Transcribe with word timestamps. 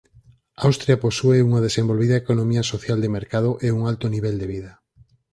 Austria 0.67 1.01
posúe 1.05 1.37
unha 1.47 1.63
desenvolvida 1.67 2.19
economía 2.23 2.63
social 2.73 2.97
de 3.03 3.13
mercado 3.17 3.49
e 3.67 3.69
un 3.77 3.81
alto 3.91 4.05
nivel 4.15 4.35
de 4.41 4.47
vida. 4.53 4.71